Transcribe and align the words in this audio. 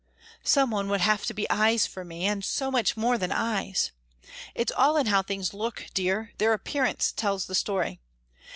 Some 0.41 0.71
one 0.71 0.89
would 0.89 1.01
have 1.01 1.27
to 1.27 1.33
be 1.35 1.47
eyes 1.51 1.85
for 1.85 2.03
me 2.03 2.25
and 2.25 2.43
so 2.43 2.71
much 2.71 2.97
more 2.97 3.19
than 3.19 3.31
eyes. 3.31 3.91
It's 4.55 4.71
all 4.71 4.97
in 4.97 5.05
how 5.05 5.21
things 5.21 5.53
look, 5.53 5.85
dear 5.93 6.31
their 6.39 6.53
appearance 6.53 7.11
tells 7.11 7.45
the 7.45 7.53
story. 7.53 7.99